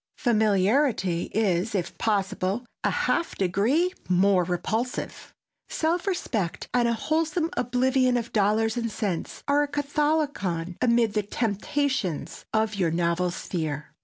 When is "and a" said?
6.73-6.93